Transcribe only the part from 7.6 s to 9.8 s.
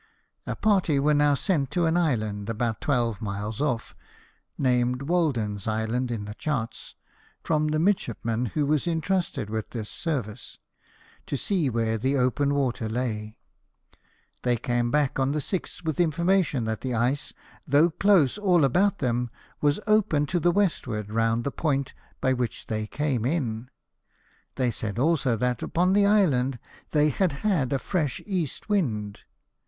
10 LIFE OF NELSON. the midshipman who was intrusted with